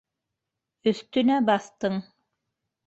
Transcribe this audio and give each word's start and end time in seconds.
Өҫтөнә 0.93 1.39
баҫтың. 1.51 2.05